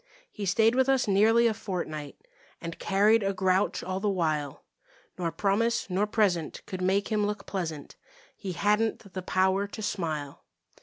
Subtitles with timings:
[0.31, 2.27] He stayed with us nearly a fortnight
[2.59, 4.63] And carried a grouch all the while,
[5.19, 7.97] Nor promise nor present could make him look pleasant;
[8.35, 10.43] He hadn't the power to smile.